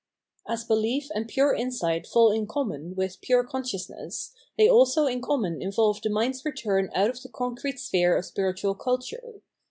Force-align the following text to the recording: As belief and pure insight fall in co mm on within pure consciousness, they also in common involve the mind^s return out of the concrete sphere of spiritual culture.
As 0.47 0.63
belief 0.63 1.09
and 1.13 1.27
pure 1.27 1.53
insight 1.53 2.07
fall 2.07 2.31
in 2.31 2.47
co 2.47 2.61
mm 2.65 2.73
on 2.73 2.95
within 2.95 3.19
pure 3.21 3.43
consciousness, 3.43 4.33
they 4.57 4.67
also 4.67 5.05
in 5.05 5.21
common 5.21 5.61
involve 5.61 6.01
the 6.01 6.09
mind^s 6.09 6.43
return 6.43 6.89
out 6.95 7.11
of 7.11 7.21
the 7.21 7.29
concrete 7.29 7.79
sphere 7.79 8.17
of 8.17 8.25
spiritual 8.25 8.73
culture. 8.73 9.43